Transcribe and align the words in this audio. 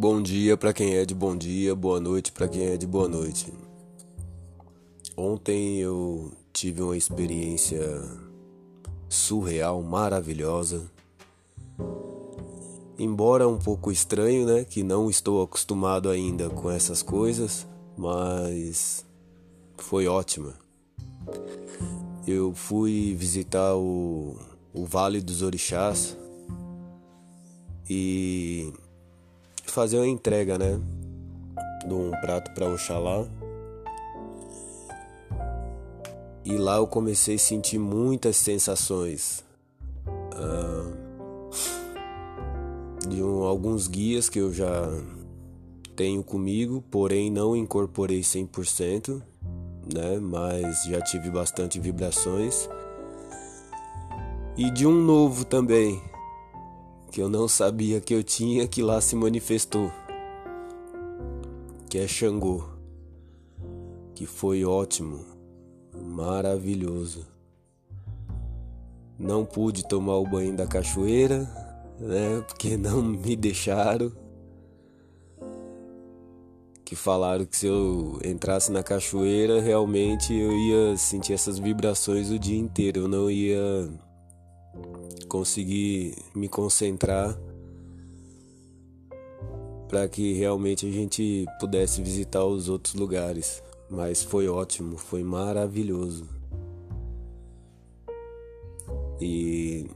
Bom 0.00 0.22
dia 0.22 0.56
para 0.56 0.72
quem 0.72 0.94
é 0.94 1.04
de 1.04 1.12
bom 1.12 1.36
dia, 1.36 1.74
boa 1.74 1.98
noite 1.98 2.30
para 2.30 2.46
quem 2.46 2.66
é 2.66 2.76
de 2.76 2.86
boa 2.86 3.08
noite. 3.08 3.52
Ontem 5.16 5.78
eu 5.78 6.30
tive 6.52 6.82
uma 6.82 6.96
experiência 6.96 7.80
surreal, 9.08 9.82
maravilhosa. 9.82 10.88
Embora 12.96 13.48
um 13.48 13.58
pouco 13.58 13.90
estranho, 13.90 14.46
né, 14.46 14.62
que 14.62 14.84
não 14.84 15.10
estou 15.10 15.42
acostumado 15.42 16.08
ainda 16.08 16.48
com 16.48 16.70
essas 16.70 17.02
coisas, 17.02 17.66
mas 17.96 19.04
foi 19.78 20.06
ótima. 20.06 20.54
Eu 22.24 22.54
fui 22.54 23.16
visitar 23.16 23.74
o, 23.74 24.36
o 24.72 24.86
Vale 24.86 25.20
dos 25.20 25.42
Orixás 25.42 26.16
e 27.90 28.72
fazer 29.72 29.98
uma 29.98 30.06
entrega, 30.06 30.58
né? 30.58 30.80
De 31.86 31.94
um 31.94 32.10
prato 32.20 32.52
para 32.52 32.68
Oxalá. 32.68 33.26
E 36.44 36.56
lá 36.56 36.76
eu 36.76 36.86
comecei 36.86 37.34
a 37.34 37.38
sentir 37.38 37.78
muitas 37.78 38.36
sensações. 38.36 39.44
Uh, 40.06 41.08
de 43.08 43.22
um, 43.22 43.42
alguns 43.42 43.86
guias 43.86 44.28
que 44.28 44.38
eu 44.38 44.52
já 44.52 44.90
tenho 45.96 46.22
comigo, 46.22 46.82
porém 46.90 47.30
não 47.30 47.56
incorporei 47.56 48.20
100%, 48.20 49.20
né? 49.92 50.18
Mas 50.20 50.84
já 50.84 51.00
tive 51.00 51.30
bastante 51.30 51.80
vibrações. 51.80 52.68
E 54.56 54.70
de 54.70 54.86
um 54.86 55.02
novo 55.02 55.44
também, 55.44 56.02
que 57.10 57.20
eu 57.20 57.28
não 57.28 57.48
sabia 57.48 58.00
que 58.00 58.14
eu 58.14 58.22
tinha 58.22 58.68
que 58.68 58.82
lá 58.82 59.00
se 59.00 59.16
manifestou, 59.16 59.90
que 61.88 61.98
é 61.98 62.06
Xangô, 62.06 62.64
que 64.14 64.26
foi 64.26 64.64
ótimo, 64.64 65.24
maravilhoso. 65.96 67.26
Não 69.18 69.44
pude 69.44 69.86
tomar 69.86 70.16
o 70.16 70.28
banho 70.28 70.56
da 70.56 70.66
cachoeira, 70.66 71.48
né, 71.98 72.44
porque 72.46 72.76
não 72.76 73.02
me 73.02 73.34
deixaram. 73.34 74.12
Que 76.84 76.94
falaram 76.94 77.44
que 77.44 77.56
se 77.56 77.66
eu 77.66 78.18
entrasse 78.24 78.70
na 78.72 78.82
cachoeira, 78.82 79.60
realmente 79.60 80.32
eu 80.32 80.52
ia 80.52 80.96
sentir 80.96 81.34
essas 81.34 81.58
vibrações 81.58 82.30
o 82.30 82.38
dia 82.38 82.58
inteiro, 82.58 83.00
eu 83.00 83.08
não 83.08 83.30
ia 83.30 83.90
conseguir 85.28 86.16
me 86.34 86.48
concentrar 86.48 87.38
para 89.88 90.08
que 90.08 90.34
realmente 90.34 90.86
a 90.86 90.90
gente 90.90 91.46
pudesse 91.58 92.02
visitar 92.02 92.44
os 92.44 92.68
outros 92.68 92.94
lugares. 92.94 93.62
Mas 93.90 94.22
foi 94.22 94.48
ótimo, 94.48 94.98
foi 94.98 95.24
maravilhoso. 95.24 96.28
E 99.20 99.90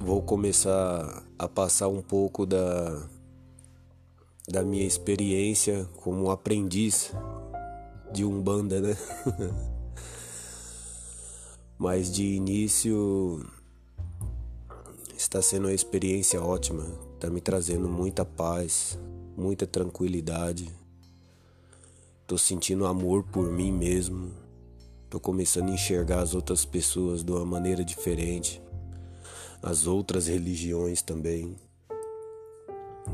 vou 0.00 0.20
começar 0.22 1.24
a 1.38 1.48
passar 1.48 1.88
um 1.88 2.02
pouco 2.02 2.44
da 2.44 3.08
da 4.46 4.62
minha 4.62 4.84
experiência 4.84 5.88
como 5.96 6.30
aprendiz 6.30 7.12
de 8.12 8.24
Umbanda, 8.24 8.80
né? 8.80 8.96
Mas 11.78 12.10
de 12.12 12.24
início 12.24 13.44
Está 15.16 15.40
sendo 15.40 15.68
uma 15.68 15.72
experiência 15.72 16.42
ótima, 16.42 16.84
está 17.14 17.30
me 17.30 17.40
trazendo 17.40 17.88
muita 17.88 18.24
paz, 18.24 18.98
muita 19.36 19.64
tranquilidade. 19.64 20.68
Estou 22.22 22.36
sentindo 22.36 22.84
amor 22.84 23.22
por 23.22 23.48
mim 23.50 23.70
mesmo. 23.70 24.32
Estou 25.04 25.20
começando 25.20 25.70
a 25.70 25.74
enxergar 25.74 26.20
as 26.20 26.34
outras 26.34 26.64
pessoas 26.64 27.22
de 27.22 27.30
uma 27.30 27.46
maneira 27.46 27.84
diferente, 27.84 28.60
as 29.62 29.86
outras 29.86 30.26
religiões 30.26 31.00
também. 31.00 31.56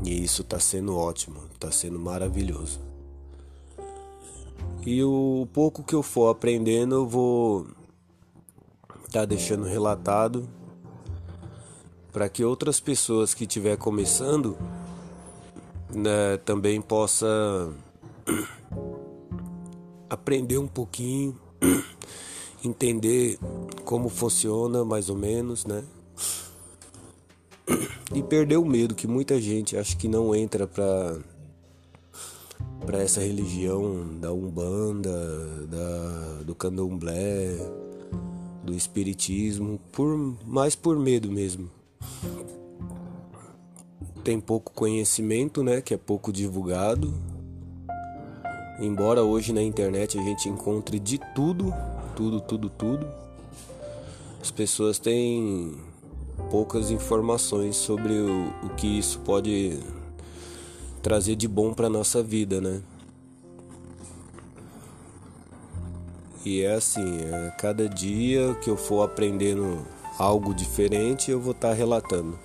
E 0.03 0.23
isso 0.23 0.41
está 0.41 0.59
sendo 0.59 0.97
ótimo, 0.97 1.43
está 1.53 1.71
sendo 1.71 1.99
maravilhoso. 1.99 2.79
E 4.83 5.03
o 5.03 5.47
pouco 5.53 5.83
que 5.83 5.93
eu 5.93 6.01
for 6.01 6.29
aprendendo, 6.29 6.95
eu 6.95 7.07
vou 7.07 7.67
estar 9.11 9.19
tá 9.19 9.25
deixando 9.25 9.65
relatado 9.65 10.47
para 12.13 12.29
que 12.29 12.45
outras 12.45 12.79
pessoas 12.79 13.33
que 13.33 13.43
estiver 13.43 13.75
começando 13.75 14.57
né, 15.93 16.37
também 16.45 16.81
possa 16.81 17.27
aprender 20.09 20.57
um 20.57 20.67
pouquinho, 20.67 21.37
entender 22.63 23.37
como 23.83 24.07
funciona 24.07 24.85
mais 24.85 25.09
ou 25.09 25.17
menos, 25.17 25.65
né? 25.65 25.83
E 28.13 28.21
perder 28.21 28.57
o 28.57 28.65
medo 28.65 28.93
que 28.93 29.07
muita 29.07 29.39
gente 29.39 29.77
acha 29.77 29.95
que 29.95 30.05
não 30.05 30.35
entra 30.35 30.67
para 30.67 31.17
para 32.85 33.01
essa 33.01 33.21
religião 33.21 34.19
da 34.19 34.33
Umbanda, 34.33 35.65
da, 35.67 36.43
do 36.43 36.53
Candomblé, 36.53 37.55
do 38.63 38.73
Espiritismo, 38.73 39.79
por 39.91 40.15
mais 40.45 40.75
por 40.75 40.97
medo 40.97 41.31
mesmo 41.31 41.69
tem 44.23 44.39
pouco 44.39 44.71
conhecimento, 44.71 45.63
né, 45.63 45.81
que 45.81 45.93
é 45.93 45.97
pouco 45.97 46.31
divulgado. 46.31 47.13
Embora 48.79 49.23
hoje 49.23 49.53
na 49.53 49.61
internet 49.61 50.17
a 50.17 50.23
gente 50.23 50.49
encontre 50.49 50.99
de 50.99 51.19
tudo, 51.35 51.73
tudo, 52.15 52.41
tudo, 52.41 52.69
tudo, 52.69 53.07
as 54.41 54.49
pessoas 54.49 54.97
têm 54.97 55.75
poucas 56.49 56.89
informações 56.89 57.75
sobre 57.75 58.13
o, 58.13 58.53
o 58.63 58.69
que 58.75 58.87
isso 58.87 59.19
pode 59.19 59.79
trazer 61.01 61.35
de 61.35 61.47
bom 61.47 61.73
para 61.73 61.89
nossa 61.89 62.23
vida, 62.23 62.59
né? 62.59 62.81
E 66.43 66.61
é 66.61 66.73
assim, 66.73 67.19
é, 67.21 67.51
cada 67.57 67.87
dia 67.87 68.55
que 68.63 68.69
eu 68.69 68.77
for 68.77 69.03
aprendendo 69.03 69.85
algo 70.17 70.53
diferente, 70.53 71.31
eu 71.31 71.39
vou 71.39 71.51
estar 71.51 71.69
tá 71.69 71.73
relatando 71.73 72.37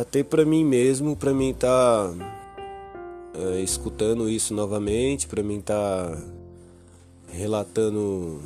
até 0.00 0.22
para 0.22 0.44
mim 0.44 0.64
mesmo, 0.64 1.16
para 1.16 1.34
mim 1.34 1.50
estar 1.50 2.08
tá, 2.08 2.14
é, 3.34 3.60
escutando 3.60 4.28
isso 4.28 4.54
novamente, 4.54 5.26
para 5.26 5.42
mim 5.42 5.58
estar 5.58 5.74
tá 6.10 6.22
relatando 7.32 8.40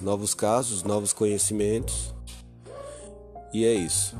novos 0.00 0.34
casos, 0.34 0.82
novos 0.82 1.14
conhecimentos. 1.14 2.14
E 3.52 3.64
é 3.64 3.72
isso. 3.72 4.14